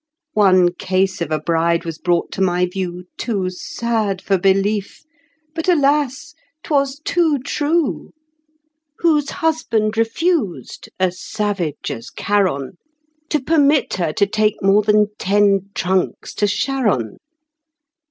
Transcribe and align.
One 0.33 0.73
case 0.73 1.21
of 1.21 1.29
a 1.29 1.39
bride 1.39 1.85
was 1.85 1.99
brought 1.99 2.31
to 2.31 2.41
my 2.41 2.65
view, 2.65 3.03
Too 3.17 3.51
sad 3.51 4.19
for 4.19 4.39
belief, 4.39 5.03
but 5.53 5.67
alas! 5.69 6.33
'twas 6.63 6.99
too 7.05 7.37
true, 7.45 8.09
Whose 8.97 9.29
husband 9.29 9.97
refused, 9.97 10.89
as 10.99 11.21
savage 11.21 11.91
as 11.91 12.09
Charon, 12.17 12.79
To 13.29 13.39
permit 13.39 13.93
her 13.97 14.11
to 14.13 14.25
take 14.25 14.63
more 14.63 14.81
than 14.81 15.09
ten 15.19 15.69
trunks 15.75 16.33
to 16.33 16.47
Sharon. 16.47 17.17